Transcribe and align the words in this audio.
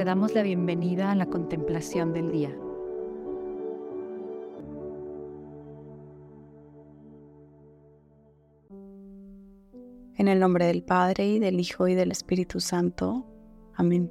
te 0.00 0.06
damos 0.06 0.34
la 0.34 0.42
bienvenida 0.42 1.10
a 1.10 1.14
la 1.14 1.26
contemplación 1.26 2.14
del 2.14 2.32
día. 2.32 2.56
En 10.16 10.28
el 10.28 10.40
nombre 10.40 10.64
del 10.64 10.82
Padre 10.82 11.28
y 11.28 11.38
del 11.38 11.60
Hijo 11.60 11.86
y 11.86 11.94
del 11.94 12.12
Espíritu 12.12 12.60
Santo. 12.60 13.26
Amén. 13.74 14.10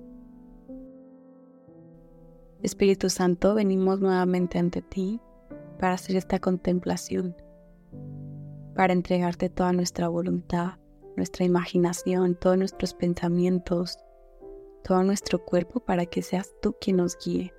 Espíritu 2.61 3.09
Santo, 3.09 3.55
venimos 3.55 3.99
nuevamente 3.99 4.59
ante 4.59 4.83
ti 4.83 5.19
para 5.79 5.93
hacer 5.93 6.17
esta 6.17 6.37
contemplación, 6.37 7.35
para 8.75 8.93
entregarte 8.93 9.49
toda 9.49 9.73
nuestra 9.73 10.07
voluntad, 10.07 10.73
nuestra 11.17 11.45
imaginación, 11.45 12.35
todos 12.35 12.59
nuestros 12.59 12.93
pensamientos, 12.93 13.97
todo 14.83 15.03
nuestro 15.03 15.43
cuerpo 15.43 15.79
para 15.79 16.05
que 16.05 16.21
seas 16.21 16.53
tú 16.61 16.75
quien 16.79 16.97
nos 16.97 17.17
guíe, 17.23 17.53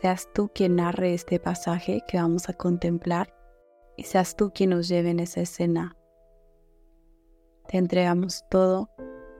seas 0.00 0.28
tú 0.34 0.50
quien 0.54 0.76
narre 0.76 1.14
este 1.14 1.38
pasaje 1.40 2.02
que 2.08 2.18
vamos 2.18 2.48
a 2.48 2.54
contemplar 2.54 3.34
y 3.96 4.04
seas 4.04 4.36
tú 4.36 4.52
quien 4.54 4.70
nos 4.70 4.88
lleve 4.88 5.10
en 5.10 5.20
esa 5.20 5.40
escena 5.40 5.96
te 7.68 7.78
entregamos 7.78 8.44
todo 8.50 8.90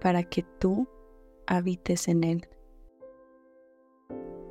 para 0.01 0.23
que 0.23 0.45
tú 0.59 0.89
habites 1.47 2.09
en 2.09 2.25
él. 2.25 2.49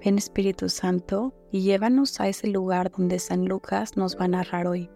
Ven 0.03 0.17
Espíritu 0.17 0.69
Santo 0.69 1.33
y 1.51 1.61
llévanos 1.61 2.19
a 2.19 2.27
ese 2.27 2.47
lugar 2.47 2.91
donde 2.91 3.19
San 3.19 3.45
Lucas 3.45 3.95
nos 3.97 4.17
va 4.17 4.25
a 4.25 4.27
narrar 4.27 4.67
hoy. 4.67 4.89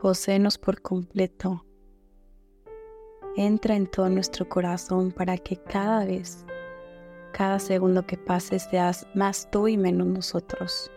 Poséenos 0.00 0.58
por 0.58 0.82
completo. 0.82 1.64
Entra 3.36 3.74
en 3.76 3.86
todo 3.86 4.08
nuestro 4.08 4.48
corazón 4.48 5.12
para 5.12 5.38
que 5.38 5.56
cada 5.56 6.04
vez, 6.04 6.44
cada 7.32 7.58
segundo 7.58 8.06
que 8.06 8.16
pase 8.16 8.58
seas 8.58 9.06
más 9.14 9.50
tú 9.50 9.68
y 9.68 9.76
menos 9.76 10.06
nosotros. 10.06 10.90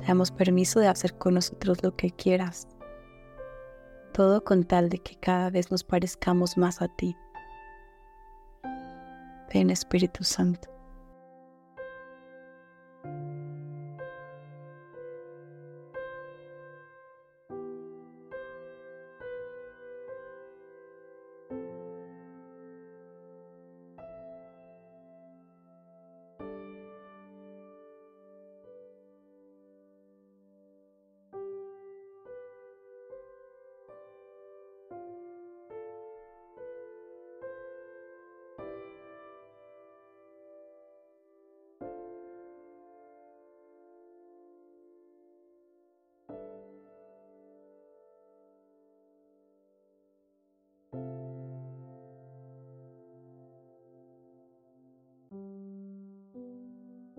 Te 0.00 0.06
damos 0.06 0.30
permiso 0.30 0.80
de 0.80 0.88
hacer 0.88 1.14
con 1.14 1.34
nosotros 1.34 1.82
lo 1.82 1.94
que 1.94 2.10
quieras 2.10 2.68
todo 4.18 4.42
con 4.42 4.64
tal 4.64 4.88
de 4.88 4.98
que 4.98 5.14
cada 5.14 5.48
vez 5.48 5.70
nos 5.70 5.84
parezcamos 5.84 6.56
más 6.56 6.82
a 6.82 6.88
ti. 6.88 7.16
Ven 9.54 9.70
Espíritu 9.70 10.24
Santo. 10.24 10.77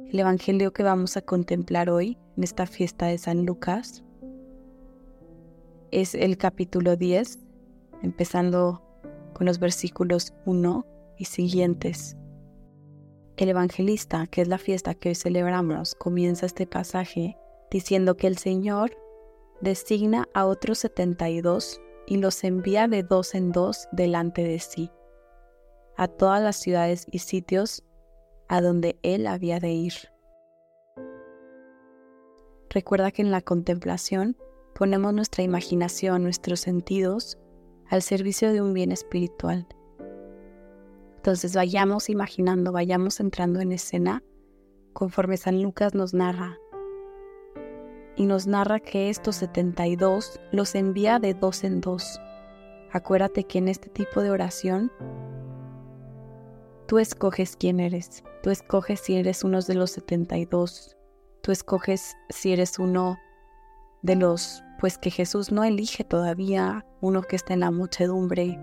El 0.07 0.19
Evangelio 0.19 0.73
que 0.73 0.81
vamos 0.81 1.17
a 1.17 1.21
contemplar 1.21 1.91
hoy 1.91 2.17
en 2.35 2.43
esta 2.43 2.65
fiesta 2.65 3.05
de 3.05 3.19
San 3.19 3.45
Lucas 3.45 4.03
es 5.91 6.15
el 6.15 6.35
capítulo 6.37 6.95
10, 6.95 7.37
empezando 8.01 8.81
con 9.33 9.45
los 9.45 9.59
versículos 9.59 10.33
1 10.45 10.85
y 11.17 11.25
siguientes. 11.25 12.17
El 13.37 13.49
evangelista, 13.49 14.25
que 14.25 14.41
es 14.41 14.47
la 14.47 14.57
fiesta 14.57 14.95
que 14.95 15.09
hoy 15.09 15.15
celebramos, 15.15 15.93
comienza 15.93 16.47
este 16.47 16.65
pasaje 16.65 17.37
diciendo 17.69 18.17
que 18.17 18.25
el 18.25 18.39
Señor 18.39 18.97
designa 19.61 20.27
a 20.33 20.47
otros 20.47 20.79
72 20.79 21.79
y 22.07 22.17
los 22.17 22.43
envía 22.43 22.87
de 22.87 23.03
dos 23.03 23.35
en 23.35 23.51
dos 23.51 23.87
delante 23.91 24.43
de 24.43 24.57
sí, 24.57 24.89
a 25.95 26.07
todas 26.07 26.41
las 26.41 26.55
ciudades 26.55 27.05
y 27.11 27.19
sitios 27.19 27.83
a 28.49 28.61
donde 28.61 28.99
él 29.03 29.27
había 29.27 29.59
de 29.59 29.71
ir. 29.71 29.93
Recuerda 32.69 33.11
que 33.11 33.21
en 33.21 33.31
la 33.31 33.41
contemplación 33.41 34.35
ponemos 34.75 35.13
nuestra 35.13 35.43
imaginación, 35.43 36.23
nuestros 36.23 36.59
sentidos 36.59 37.37
al 37.87 38.01
servicio 38.01 38.51
de 38.51 38.61
un 38.61 38.73
bien 38.73 38.91
espiritual. 38.91 39.67
Entonces 41.15 41.55
vayamos 41.55 42.09
imaginando, 42.09 42.71
vayamos 42.71 43.19
entrando 43.19 43.59
en 43.61 43.71
escena 43.71 44.23
conforme 44.93 45.37
San 45.37 45.61
Lucas 45.61 45.93
nos 45.93 46.13
narra. 46.13 46.57
Y 48.15 48.25
nos 48.25 48.47
narra 48.47 48.79
que 48.79 49.09
estos 49.09 49.37
72 49.37 50.39
los 50.51 50.75
envía 50.75 51.19
de 51.19 51.33
dos 51.33 51.63
en 51.63 51.81
dos. 51.81 52.19
Acuérdate 52.91 53.45
que 53.45 53.59
en 53.59 53.69
este 53.69 53.89
tipo 53.89 54.21
de 54.21 54.31
oración 54.31 54.91
Tú 56.89 56.97
escoges 56.97 57.55
quién 57.55 57.79
eres. 57.79 58.23
Tú 58.41 58.51
escoges 58.51 59.01
si 59.01 59.17
eres 59.17 59.43
uno 59.43 59.61
de 59.61 59.73
los 59.73 59.91
72. 59.91 60.95
Tú 61.41 61.51
escoges 61.51 62.15
si 62.29 62.53
eres 62.53 62.79
uno 62.79 63.17
de 64.01 64.15
los, 64.15 64.63
pues 64.79 64.97
que 64.97 65.11
Jesús 65.11 65.51
no 65.51 65.65
elige 65.65 66.05
todavía, 66.05 66.85
uno 67.01 67.21
que 67.21 67.35
está 67.35 67.53
en 67.53 67.59
la 67.59 67.71
muchedumbre. 67.71 68.57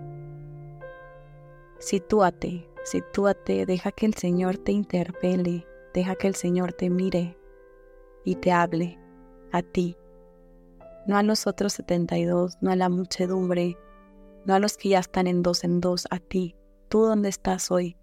Sitúate, 1.77 2.67
sitúate, 2.85 3.67
deja 3.67 3.91
que 3.91 4.07
el 4.07 4.15
Señor 4.15 4.57
te 4.57 4.71
interpele, 4.71 5.67
deja 5.93 6.15
que 6.15 6.27
el 6.27 6.33
Señor 6.33 6.73
te 6.73 6.89
mire 6.89 7.37
y 8.25 8.35
te 8.35 8.51
hable 8.51 8.97
a 9.51 9.61
ti, 9.61 9.95
no 11.05 11.17
a 11.17 11.23
los 11.23 11.45
otros 11.45 11.73
72, 11.73 12.57
no 12.61 12.71
a 12.71 12.75
la 12.75 12.89
muchedumbre, 12.89 13.77
no 14.45 14.55
a 14.55 14.59
los 14.59 14.75
que 14.75 14.89
ya 14.89 14.99
están 14.99 15.27
en 15.27 15.43
dos 15.43 15.63
en 15.63 15.81
dos, 15.81 16.07
a 16.09 16.17
ti, 16.17 16.55
tú 16.89 17.01
donde 17.01 17.29
estás 17.29 17.69
hoy 17.69 17.95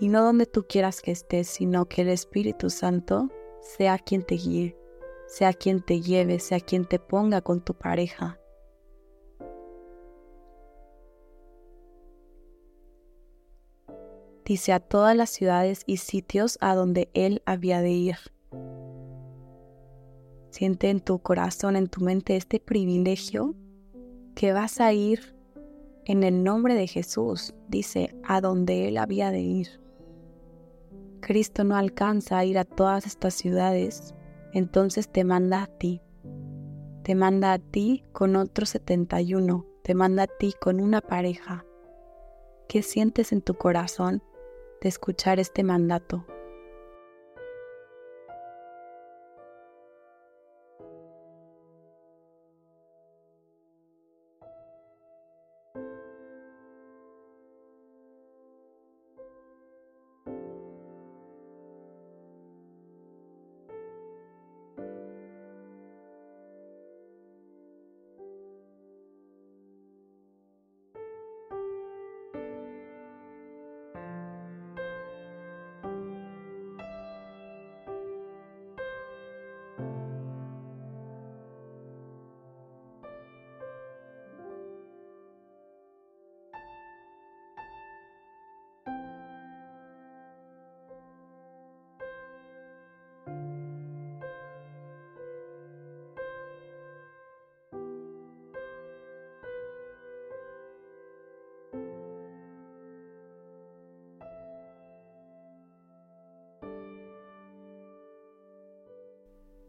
y 0.00 0.08
no 0.08 0.22
donde 0.22 0.46
tú 0.46 0.64
quieras 0.68 1.00
que 1.02 1.12
estés, 1.12 1.48
sino 1.48 1.86
que 1.86 2.02
el 2.02 2.08
Espíritu 2.08 2.70
Santo 2.70 3.30
sea 3.60 3.98
quien 3.98 4.22
te 4.22 4.34
guíe, 4.34 4.76
sea 5.26 5.52
quien 5.52 5.80
te 5.80 6.00
lleve, 6.00 6.38
sea 6.38 6.60
quien 6.60 6.84
te 6.84 6.98
ponga 6.98 7.40
con 7.40 7.64
tu 7.64 7.74
pareja. 7.74 8.38
Dice 14.44 14.72
a 14.72 14.80
todas 14.80 15.16
las 15.16 15.30
ciudades 15.30 15.84
y 15.86 15.96
sitios 15.96 16.58
a 16.60 16.74
donde 16.74 17.08
Él 17.14 17.42
había 17.46 17.80
de 17.80 17.90
ir. 17.90 18.16
Siente 20.50 20.90
en 20.90 21.00
tu 21.00 21.18
corazón, 21.20 21.76
en 21.76 21.88
tu 21.88 22.02
mente 22.02 22.36
este 22.36 22.60
privilegio 22.60 23.54
que 24.34 24.52
vas 24.52 24.80
a 24.80 24.92
ir 24.92 25.34
en 26.04 26.22
el 26.22 26.44
nombre 26.44 26.74
de 26.74 26.86
Jesús, 26.86 27.54
dice, 27.68 28.14
a 28.22 28.42
donde 28.42 28.86
Él 28.88 28.98
había 28.98 29.30
de 29.30 29.40
ir. 29.40 29.83
Cristo 31.24 31.64
no 31.64 31.74
alcanza 31.74 32.36
a 32.36 32.44
ir 32.44 32.58
a 32.58 32.66
todas 32.66 33.06
estas 33.06 33.32
ciudades, 33.32 34.14
entonces 34.52 35.08
te 35.08 35.24
manda 35.24 35.62
a 35.62 35.66
ti. 35.66 36.02
Te 37.02 37.14
manda 37.14 37.54
a 37.54 37.58
ti 37.58 38.04
con 38.12 38.36
otros 38.36 38.68
71, 38.68 39.64
te 39.82 39.94
manda 39.94 40.24
a 40.24 40.26
ti 40.26 40.52
con 40.60 40.80
una 40.80 41.00
pareja. 41.00 41.64
¿Qué 42.68 42.82
sientes 42.82 43.32
en 43.32 43.40
tu 43.40 43.54
corazón 43.54 44.22
de 44.82 44.90
escuchar 44.90 45.40
este 45.40 45.64
mandato? 45.64 46.26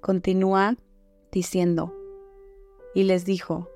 Continúa 0.05 0.75
diciendo, 1.31 1.91
y 2.93 3.05
les 3.05 3.25
dijo, 3.25 3.71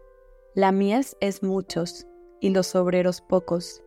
la 0.53 0.71
mies 0.71 1.17
es 1.21 1.41
muchos 1.41 2.05
y 2.39 2.51
los 2.51 2.75
obreros 2.75 3.19
pocos. 3.19 3.81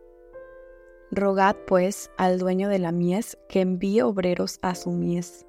Rogad 1.09 1.55
pues 1.67 2.11
al 2.17 2.39
dueño 2.39 2.67
de 2.67 2.79
la 2.79 2.91
mies 2.91 3.37
que 3.47 3.61
envíe 3.61 4.01
obreros 4.01 4.59
a 4.61 4.75
su 4.75 4.91
mies. 4.91 5.45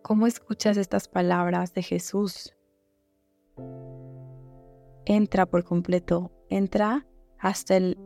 ¿Cómo 0.00 0.26
escuchas 0.26 0.78
estas 0.78 1.08
palabras 1.08 1.74
de 1.74 1.82
Jesús? 1.82 2.56
Entra 5.04 5.44
por 5.44 5.64
completo, 5.64 6.32
entra 6.48 7.06
hasta 7.38 7.76
el 7.76 7.98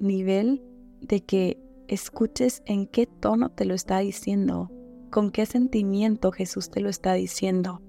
nivel 0.00 0.64
de 1.02 1.22
que 1.22 1.67
escuches 1.88 2.62
en 2.66 2.86
qué 2.86 3.06
tono 3.06 3.50
te 3.50 3.64
lo 3.64 3.74
está 3.74 3.98
diciendo, 3.98 4.70
con 5.10 5.30
qué 5.30 5.46
sentimiento 5.46 6.30
Jesús 6.30 6.70
te 6.70 6.80
lo 6.80 6.88
está 6.88 7.14
diciendo. 7.14 7.82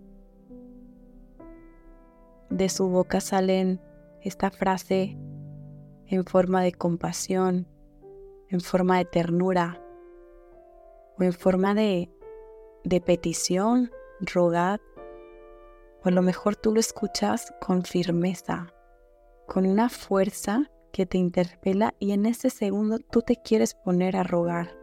De 2.49 2.69
su 2.69 2.89
boca 2.89 3.21
salen 3.21 3.79
esta 4.21 4.49
frase 4.49 5.17
en 6.07 6.25
forma 6.25 6.63
de 6.63 6.71
compasión, 6.71 7.67
en 8.47 8.61
forma 8.61 8.97
de 8.97 9.05
ternura 9.05 9.81
o 11.17 11.23
en 11.23 11.33
forma 11.33 11.75
de, 11.75 12.09
de 12.83 13.01
petición, 13.01 13.91
rogad. 14.19 14.79
O 16.03 16.07
a 16.07 16.11
lo 16.11 16.21
mejor 16.21 16.55
tú 16.55 16.73
lo 16.73 16.79
escuchas 16.79 17.53
con 17.61 17.83
firmeza, 17.83 18.73
con 19.45 19.65
una 19.65 19.89
fuerza 19.89 20.71
que 20.91 21.05
te 21.05 21.17
interpela 21.17 21.93
y 21.99 22.11
en 22.11 22.25
ese 22.25 22.49
segundo 22.49 22.99
tú 22.99 23.21
te 23.21 23.35
quieres 23.35 23.75
poner 23.75 24.15
a 24.17 24.23
rogar. 24.23 24.77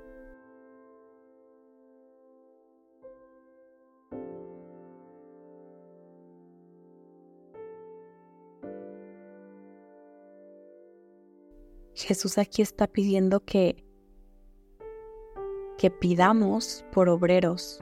Jesús 11.94 12.36
aquí 12.38 12.62
está 12.62 12.86
pidiendo 12.86 13.40
que 13.40 13.82
que 15.78 15.90
pidamos 15.90 16.84
por 16.92 17.08
obreros. 17.08 17.80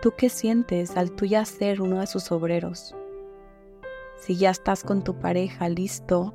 ¿Tú 0.00 0.12
qué 0.16 0.28
sientes 0.28 0.96
al 0.96 1.12
tú 1.12 1.26
ya 1.26 1.44
ser 1.44 1.82
uno 1.82 2.00
de 2.00 2.06
sus 2.06 2.30
obreros? 2.32 2.94
Si 4.18 4.36
ya 4.36 4.50
estás 4.50 4.82
con 4.82 5.04
tu 5.04 5.18
pareja 5.18 5.68
listo 5.68 6.34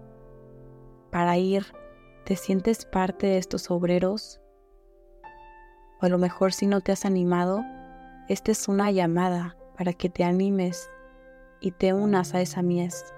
para 1.11 1.37
ir, 1.37 1.65
¿te 2.25 2.35
sientes 2.35 2.85
parte 2.85 3.27
de 3.27 3.37
estos 3.37 3.69
obreros? 3.69 4.41
O 6.01 6.05
a 6.05 6.09
lo 6.09 6.17
mejor 6.17 6.53
si 6.53 6.65
no 6.65 6.81
te 6.81 6.91
has 6.91 7.05
animado, 7.05 7.63
esta 8.27 8.51
es 8.51 8.67
una 8.67 8.91
llamada 8.91 9.57
para 9.77 9.93
que 9.93 10.09
te 10.09 10.23
animes 10.23 10.89
y 11.59 11.71
te 11.71 11.93
unas 11.93 12.33
a 12.33 12.41
esa 12.41 12.61
mies. 12.61 13.13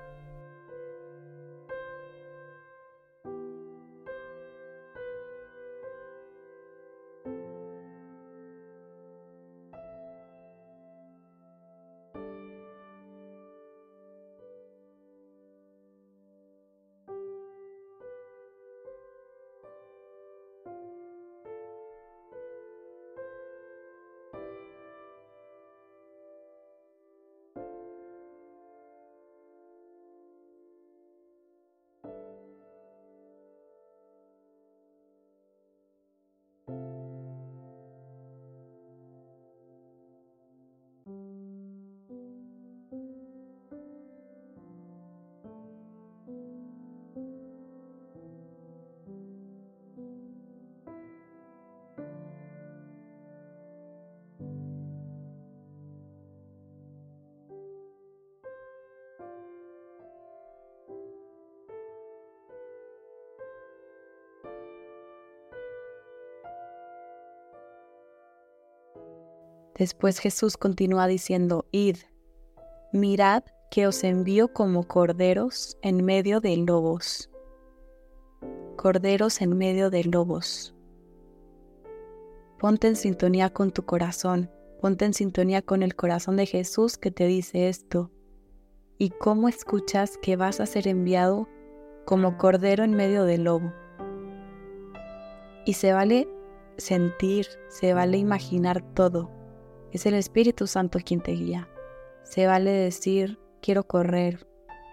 Después 69.84 70.20
Jesús 70.20 70.56
continúa 70.56 71.08
diciendo, 71.08 71.66
Id, 71.74 71.98
mirad 72.94 73.44
que 73.70 73.86
os 73.86 74.06
envío 74.06 74.54
como 74.54 74.88
corderos 74.88 75.78
en 75.82 76.06
medio 76.06 76.40
de 76.40 76.56
lobos. 76.56 77.30
Corderos 78.78 79.42
en 79.42 79.58
medio 79.58 79.90
de 79.90 80.06
lobos. 80.06 80.74
Ponte 82.60 82.88
en 82.88 82.96
sintonía 82.96 83.50
con 83.50 83.72
tu 83.72 83.84
corazón, 83.84 84.50
ponte 84.80 85.04
en 85.04 85.14
sintonía 85.14 85.62
con 85.62 85.84
el 85.84 85.98
corazón 85.98 86.38
de 86.38 86.46
Jesús 86.46 86.98
que 86.98 87.12
te 87.12 87.28
dice 87.28 87.68
esto. 87.68 88.10
¿Y 88.98 89.10
cómo 89.10 89.50
escuchas 89.50 90.18
que 90.18 90.38
vas 90.38 90.62
a 90.62 90.66
ser 90.66 90.88
enviado 90.88 91.50
como 92.06 92.38
cordero 92.38 92.86
en 92.86 92.94
medio 92.94 93.26
del 93.26 93.44
lobo? 93.44 93.74
Y 95.66 95.74
se 95.74 95.92
vale 95.92 96.30
sentir, 96.78 97.48
se 97.68 97.94
vale 97.94 98.18
imaginar 98.18 98.82
todo 98.94 99.43
es 99.94 100.08
el 100.08 100.16
Espíritu 100.16 100.66
Santo 100.66 100.98
quien 101.06 101.22
te 101.22 101.34
guía. 101.34 101.70
Se 102.24 102.48
vale 102.48 102.72
decir, 102.72 103.40
quiero 103.62 103.84
correr 103.84 104.48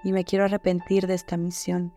y 0.04 0.12
me 0.12 0.24
quiero 0.24 0.44
arrepentir 0.44 1.06
de 1.06 1.14
esta 1.14 1.38
misión. 1.38 1.94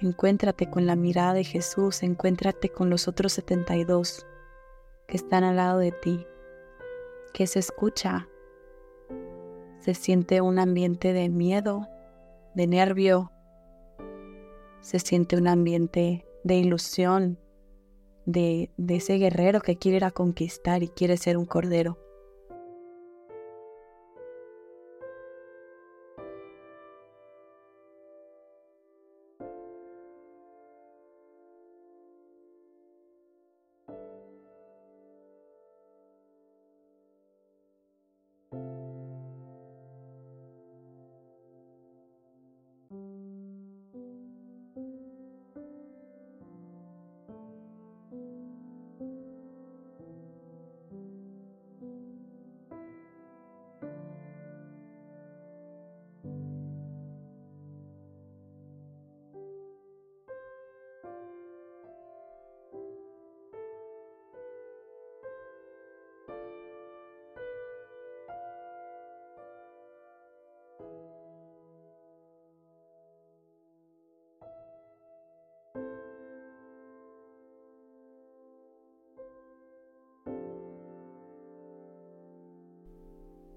Encuéntrate 0.00 0.68
con 0.68 0.86
la 0.86 0.96
mirada 0.96 1.32
de 1.32 1.44
Jesús, 1.44 2.02
encuéntrate 2.02 2.70
con 2.70 2.90
los 2.90 3.06
otros 3.06 3.32
72 3.34 4.26
que 5.06 5.16
están 5.16 5.44
al 5.44 5.56
lado 5.56 5.78
de 5.78 5.92
ti, 5.92 6.26
que 7.32 7.46
se 7.46 7.60
escucha, 7.60 8.28
se 9.78 9.94
siente 9.94 10.40
un 10.40 10.58
ambiente 10.58 11.12
de 11.12 11.28
miedo, 11.28 11.86
de 12.54 12.66
nervio, 12.66 13.30
se 14.80 14.98
siente 14.98 15.36
un 15.36 15.46
ambiente 15.46 16.26
de 16.42 16.56
ilusión, 16.56 17.38
de, 18.26 18.70
ese 18.88 19.18
guerrero 19.18 19.60
que 19.60 19.76
quiere 19.76 19.98
ir 19.98 20.04
a 20.04 20.10
conquistar 20.10 20.82
y 20.82 20.88
quiere 20.88 21.16
ser 21.16 21.36
un 21.36 21.46
cordero. 21.46 21.98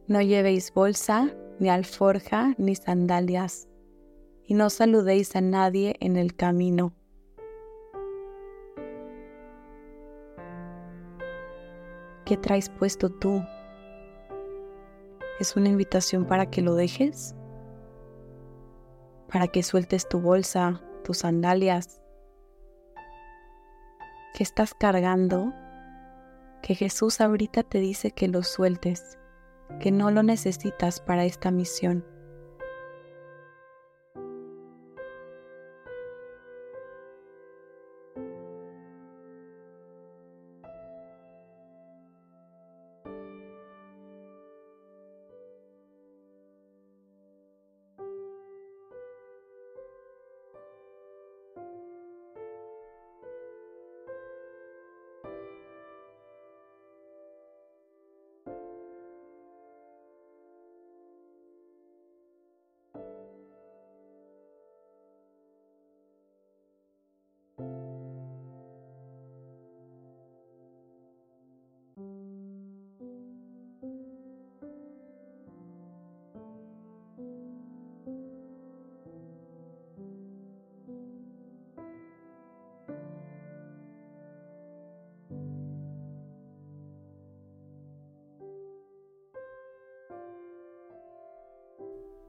No 0.07 0.21
llevéis 0.21 0.73
bolsa, 0.73 1.35
ni 1.59 1.67
alforja, 1.67 2.53
ni 2.57 2.75
sandalias, 2.75 3.67
y 4.45 4.53
no 4.53 4.69
saludéis 4.69 5.35
a 5.35 5.41
nadie 5.41 5.97
en 5.99 6.15
el 6.15 6.33
camino. 6.33 6.93
¿Qué 12.23 12.37
traes 12.37 12.69
puesto 12.69 13.09
tú? 13.09 13.43
¿Es 15.41 15.57
una 15.57 15.67
invitación 15.67 16.25
para 16.25 16.49
que 16.49 16.61
lo 16.61 16.75
dejes? 16.75 17.35
¿Para 19.29 19.49
que 19.49 19.61
sueltes 19.61 20.07
tu 20.07 20.21
bolsa, 20.21 20.81
tus 21.03 21.17
sandalias? 21.17 22.01
¿Qué 24.33 24.43
estás 24.43 24.73
cargando? 24.73 25.53
Que 26.61 26.75
Jesús 26.75 27.19
ahorita 27.19 27.63
te 27.63 27.79
dice 27.79 28.11
que 28.11 28.29
lo 28.29 28.43
sueltes 28.43 29.17
que 29.79 29.91
no 29.91 30.11
lo 30.11 30.23
necesitas 30.23 30.99
para 30.99 31.25
esta 31.25 31.51
misión. 31.51 32.05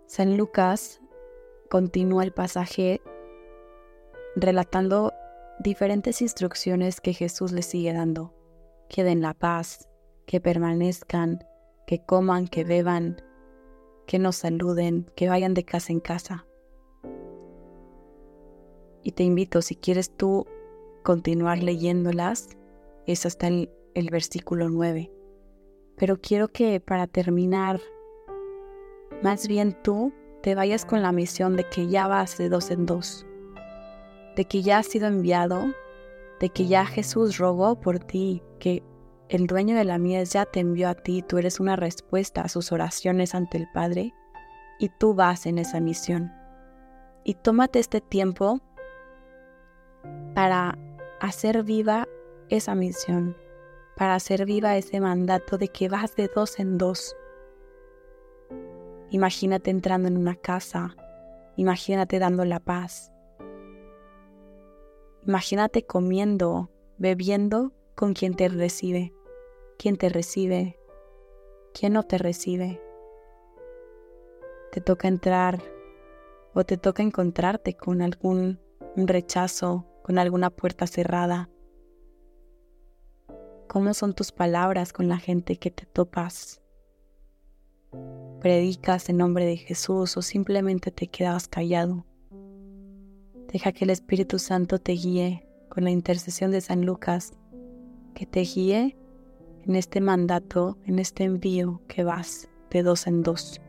San 0.09 0.39
Lucas 0.39 1.03
continúa 1.69 2.25
el 2.25 2.33
pasaje 2.33 3.03
relatando 4.37 5.13
diferentes 5.61 6.23
instrucciones 6.23 7.03
que 7.03 7.13
Jesús 7.13 7.53
les 7.53 7.67
sigue 7.67 7.93
dando. 7.93 8.33
Que 8.89 9.05
den 9.05 9.21
la 9.21 9.35
paz, 9.35 9.87
que 10.25 10.41
permanezcan, 10.41 11.45
que 11.87 12.07
coman, 12.07 12.49
que 12.49 12.65
beban, 12.65 13.21
que 14.07 14.19
nos 14.19 14.37
saluden, 14.37 15.05
que 15.15 15.29
vayan 15.29 15.53
de 15.53 15.67
casa 15.67 15.93
en 15.93 16.01
casa. 16.01 16.47
Y 19.03 19.13
te 19.13 19.25
invito, 19.25 19.61
si 19.61 19.77
quieres 19.77 20.17
tú 20.17 20.47
continuar 21.05 21.63
leyéndolas, 21.63 22.49
es 23.07 23.27
hasta 23.27 23.49
el, 23.49 23.71
el 23.93 24.09
versículo 24.09 24.71
9. 24.71 25.13
Pero 25.99 26.19
quiero 26.19 26.49
que 26.49 26.81
para 26.81 27.07
terminar 27.07 27.79
más 29.23 29.49
bien 29.49 29.77
tú 29.83 30.13
te 30.43 30.55
vayas 30.55 30.85
con 30.85 31.03
la 31.03 31.13
misión 31.13 31.57
de 31.57 31.65
que 31.65 31.89
ya 31.89 32.07
vas 32.07 32.39
de 32.39 32.49
dos 32.49 32.71
en 32.71 32.87
dos, 32.87 33.27
de 34.37 34.45
que 34.45 34.63
ya 34.63 34.79
has 34.79 34.87
sido 34.87 35.09
enviado, 35.09 35.65
de 36.41 36.51
que 36.51 36.67
ya 36.67 36.87
Jesús 36.87 37.39
rogó 37.39 37.81
por 37.81 37.99
ti, 37.99 38.43
que 38.61 38.83
el 39.29 39.47
dueño 39.47 39.77
de 39.77 39.85
la 39.85 39.99
mies 39.99 40.33
ya 40.33 40.45
te 40.45 40.61
envió 40.61 40.89
a 40.89 40.95
ti, 40.95 41.23
tú 41.23 41.39
eres 41.39 41.59
una 41.61 41.77
respuesta 41.77 42.43
a 42.43 42.49
sus 42.49 42.71
oraciones 42.73 43.35
ante 43.35 43.59
el 43.59 43.67
Padre 43.75 44.15
y 44.79 44.89
tú 44.89 45.15
vas 45.15 45.47
en 45.47 45.59
esa 45.59 45.81
misión. 45.81 46.33
Y 47.25 47.35
tómate 47.35 47.81
este 47.81 48.01
tiempo 48.01 48.61
para 50.35 50.79
hacer 51.21 51.65
viva 51.65 52.07
esa 52.49 52.75
misión, 52.75 53.37
para 53.97 54.15
hacer 54.15 54.47
viva 54.47 54.77
ese 54.77 55.01
mandato 55.01 55.59
de 55.59 55.69
que 55.69 55.89
vas 55.89 56.15
de 56.15 56.31
dos 56.35 56.59
en 56.61 56.79
dos 56.79 57.17
Imagínate 59.11 59.71
entrando 59.71 60.09
en 60.09 60.17
una 60.17 60.35
casa. 60.35 60.95
Imagínate 61.57 62.19
dando 62.19 62.45
la 62.45 62.61
paz. 62.61 63.11
Imagínate 65.27 65.85
comiendo, 65.85 66.71
bebiendo 66.99 67.73
con 67.95 68.13
quien 68.15 68.35
te 68.35 68.49
recibe. 68.49 69.15
¿Quién 69.79 69.97
te 69.97 70.09
recibe? 70.09 70.79
¿Quién 71.73 71.95
no 71.95 72.03
te 72.03 72.19
recibe? 72.19 72.81
Te 74.73 74.81
toca 74.81 75.09
entrar 75.09 75.63
o 76.55 76.65
te 76.65 76.77
toca 76.77 77.03
encontrarte 77.03 77.75
con 77.75 78.03
algún 78.03 78.61
rechazo, 78.97 79.87
con 80.03 80.19
alguna 80.19 80.51
puerta 80.51 80.87
cerrada. 80.87 81.49
¿Cómo 83.69 83.95
son 83.95 84.15
tus 84.15 84.33
palabras 84.33 84.93
con 84.93 85.09
la 85.09 85.19
gente 85.19 85.57
que 85.57 85.71
te 85.71 85.87
topas? 85.87 86.61
Predicas 88.41 89.09
en 89.09 89.19
nombre 89.19 89.45
de 89.45 89.57
Jesús 89.57 90.17
o 90.17 90.23
simplemente 90.23 90.91
te 90.91 91.09
quedas 91.09 91.49
callado. 91.49 92.05
Deja 93.53 93.73
que 93.73 93.85
el 93.85 93.91
Espíritu 93.91 94.39
Santo 94.39 94.79
te 94.79 94.93
guíe 94.93 95.47
con 95.69 95.85
la 95.85 95.91
intercesión 95.91 96.51
de 96.51 96.61
San 96.61 96.85
Lucas, 96.85 97.33
que 98.15 98.27
te 98.27 98.41
guíe 98.41 98.97
en 99.65 99.77
este 99.77 100.01
mandato, 100.01 100.79
en 100.85 100.99
este 100.99 101.25
envío 101.25 101.83
que 101.89 102.05
vas 102.05 102.49
de 102.71 102.83
dos 102.83 103.07
en 103.07 103.23
dos. 103.23 103.61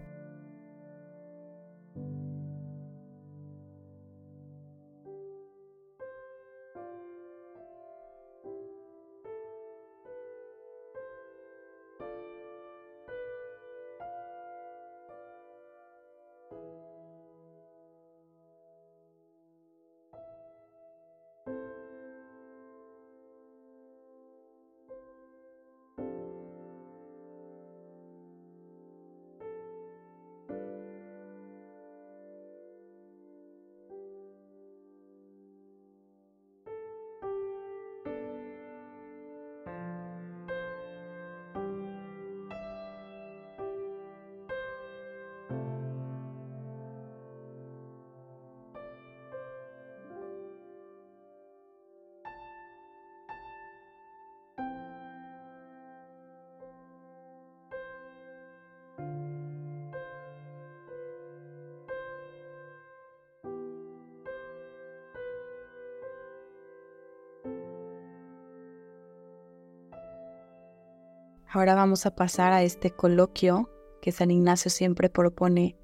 Ahora 71.52 71.74
vamos 71.74 72.06
a 72.06 72.16
pasar 72.16 72.54
a 72.54 72.62
este 72.62 72.92
coloquio 72.92 73.72
que 74.04 74.12
San 74.12 74.30
Ignacio 74.30 74.70
siempre 74.70 75.10
propone 75.10 75.76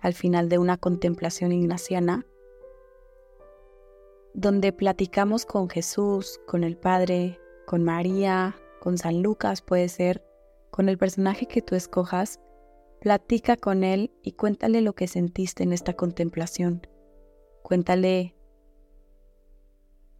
al 0.00 0.14
final 0.14 0.48
de 0.48 0.58
una 0.58 0.78
contemplación 0.78 1.52
ignaciana, 1.52 2.26
donde 4.34 4.72
platicamos 4.72 5.46
con 5.46 5.70
Jesús, 5.70 6.40
con 6.48 6.64
el 6.64 6.76
Padre, 6.76 7.38
con 7.68 7.84
María, 7.84 8.56
con 8.80 8.98
San 8.98 9.22
Lucas 9.22 9.62
puede 9.62 9.88
ser, 9.88 10.24
con 10.72 10.88
el 10.88 10.98
personaje 10.98 11.46
que 11.46 11.62
tú 11.62 11.76
escojas, 11.76 12.40
platica 13.00 13.56
con 13.56 13.84
él 13.84 14.10
y 14.24 14.32
cuéntale 14.32 14.80
lo 14.80 14.96
que 14.96 15.06
sentiste 15.06 15.62
en 15.62 15.72
esta 15.72 15.92
contemplación. 15.94 16.84
Cuéntale 17.62 18.34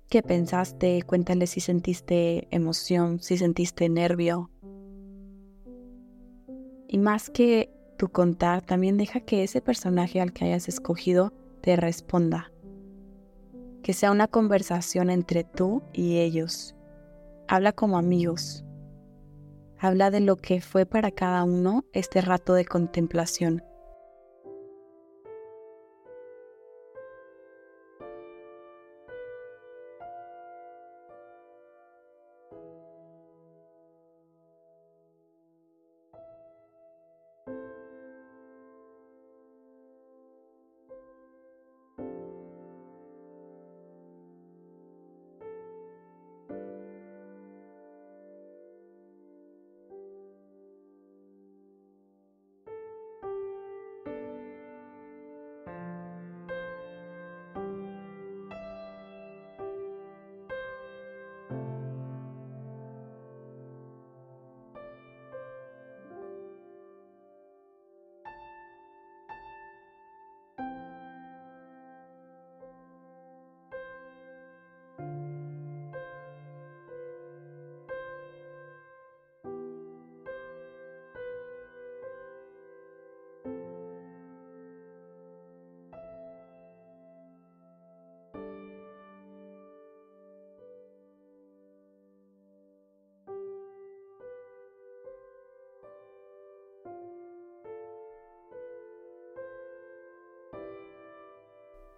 qué 0.09 0.23
pensaste, 0.23 1.03
cuéntale 1.03 1.49
si 1.49 1.59
sentiste 1.59 2.47
emoción, 2.53 3.19
si 3.19 3.37
sentiste 3.37 3.89
nervio, 3.89 4.51
y 6.89 6.99
más 6.99 7.31
que 7.31 7.71
tu 7.97 8.09
contar, 8.09 8.63
también 8.63 8.97
deja 8.97 9.21
que 9.21 9.43
ese 9.43 9.61
personaje 9.61 10.21
al 10.21 10.33
que 10.33 10.45
hayas 10.45 10.69
escogido 10.69 11.33
te 11.61 11.77
responda. 11.77 12.53
Que 13.83 13.93
sea 13.93 14.11
una 14.11 14.29
conversación 14.29 15.11
entre 15.11 15.45
tú 15.45 15.83
y 15.93 16.19
ellos. 16.19 16.75
Habla 17.49 17.73
como 17.73 17.99
amigos. 17.99 18.63
habla 19.79 20.11
de 20.11 20.21
lo 20.21 20.37
que 20.37 20.61
fue 20.63 20.87
para 20.87 21.11
cada 21.11 21.45
uno 21.45 21.85
este 21.93 22.21
rato 22.21 22.55
de 22.55 22.65
contemplación. 22.65 23.63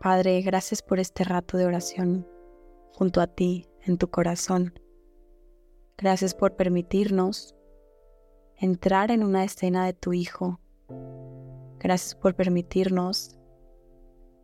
Padre, 0.00 0.40
gracias 0.42 0.80
por 0.80 1.00
este 1.00 1.24
rato 1.24 1.56
de 1.56 1.66
oración 1.66 2.24
junto 2.92 3.20
a 3.20 3.26
ti, 3.26 3.68
en 3.82 3.98
tu 3.98 4.08
corazón. 4.08 4.72
Gracias 5.96 6.34
por 6.34 6.54
permitirnos 6.54 7.56
entrar 8.56 9.10
en 9.10 9.24
una 9.24 9.42
escena 9.42 9.86
de 9.86 9.94
tu 9.94 10.12
Hijo. 10.12 10.60
Gracias 11.80 12.14
por 12.14 12.36
permitirnos, 12.36 13.36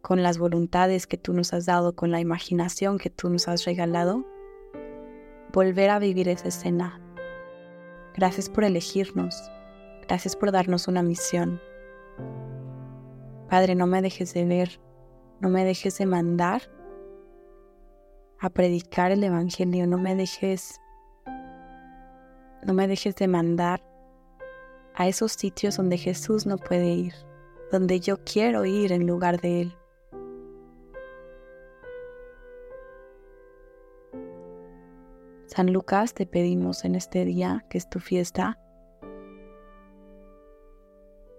con 0.02 0.24
las 0.24 0.38
voluntades 0.38 1.06
que 1.06 1.18
tú 1.18 1.32
nos 1.32 1.52
has 1.52 1.66
dado, 1.66 1.94
con 1.94 2.10
la 2.10 2.18
imaginación 2.18 2.98
que 2.98 3.10
tú 3.10 3.30
nos 3.30 3.46
has 3.46 3.64
regalado, 3.64 4.24
volver 5.52 5.90
a 5.90 6.00
vivir 6.00 6.28
esa 6.28 6.48
escena. 6.48 7.00
Gracias 8.16 8.50
por 8.50 8.64
elegirnos. 8.64 9.40
Gracias 10.08 10.34
por 10.34 10.50
darnos 10.50 10.88
una 10.88 11.04
misión. 11.04 11.60
Padre, 13.48 13.76
no 13.76 13.86
me 13.86 14.02
dejes 14.02 14.34
de 14.34 14.44
ver 14.44 14.80
no 15.40 15.48
me 15.48 15.64
dejes 15.64 15.98
de 15.98 16.06
mandar 16.06 16.62
a 18.38 18.50
predicar 18.50 19.10
el 19.10 19.24
Evangelio, 19.24 19.86
no 19.86 19.98
me 19.98 20.14
dejes, 20.14 20.80
no 22.62 22.74
me 22.74 22.86
dejes 22.86 23.16
de 23.16 23.28
mandar 23.28 23.82
a 24.94 25.08
esos 25.08 25.32
sitios 25.32 25.76
donde 25.76 25.98
Jesús 25.98 26.46
no 26.46 26.56
puede 26.56 26.92
ir, 26.92 27.14
donde 27.72 28.00
yo 28.00 28.18
quiero 28.24 28.64
ir 28.64 28.92
en 28.92 29.06
lugar 29.06 29.40
de 29.40 29.62
Él. 29.62 29.76
San 35.46 35.72
Lucas, 35.72 36.14
te 36.14 36.26
pedimos 36.26 36.84
en 36.84 36.96
este 36.96 37.24
día, 37.24 37.64
que 37.70 37.78
es 37.78 37.88
tu 37.88 38.00
fiesta, 38.00 38.58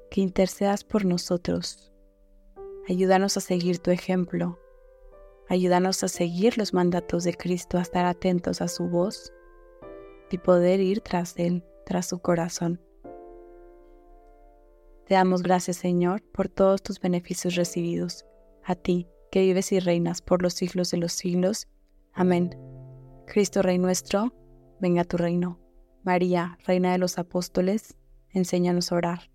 que 0.09 0.21
intercedas 0.21 0.83
por 0.83 1.03
nosotros 1.03 1.94
Ayúdanos 2.87 3.35
a 3.37 3.41
seguir 3.41 3.79
tu 3.79 3.89
ejemplo. 3.89 4.59
Ayúdanos 5.49 6.03
a 6.03 6.07
seguir 6.07 6.57
los 6.57 6.73
mandatos 6.73 7.23
de 7.23 7.33
Cristo, 7.33 7.77
a 7.79 7.81
estar 7.81 8.05
atentos 8.05 8.61
a 8.61 8.67
su 8.67 8.87
voz 8.87 9.33
y 10.29 10.37
poder 10.37 10.79
ir 10.79 11.01
tras 11.01 11.35
Él, 11.37 11.63
tras 11.85 12.07
su 12.07 12.19
corazón. 12.19 12.79
Te 15.07 15.15
damos 15.15 15.41
gracias, 15.41 15.77
Señor, 15.77 16.23
por 16.31 16.47
todos 16.47 16.83
tus 16.83 16.99
beneficios 16.99 17.55
recibidos. 17.55 18.25
A 18.63 18.75
ti, 18.75 19.07
que 19.31 19.41
vives 19.41 19.71
y 19.71 19.79
reinas 19.79 20.21
por 20.21 20.41
los 20.41 20.53
siglos 20.53 20.91
de 20.91 20.97
los 20.97 21.13
siglos. 21.13 21.67
Amén. 22.13 22.55
Cristo 23.25 23.61
Rey 23.61 23.79
nuestro, 23.79 24.33
venga 24.79 25.01
a 25.01 25.05
tu 25.05 25.17
reino. 25.17 25.59
María, 26.03 26.57
Reina 26.65 26.91
de 26.91 26.99
los 26.99 27.17
Apóstoles, 27.17 27.97
enséñanos 28.29 28.91
a 28.91 28.95
orar. 28.95 29.34